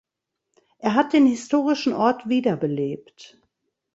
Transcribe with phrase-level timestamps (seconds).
[0.79, 3.37] Er hat den historischen Ort wiederbelebt.